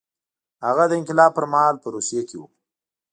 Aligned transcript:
هغه 0.65 0.83
د 0.87 0.91
انقلاب 0.99 1.31
پر 1.37 1.45
مهال 1.51 1.75
په 1.83 1.87
روسیه 1.95 2.21
کې 2.29 2.35
و 2.39 2.43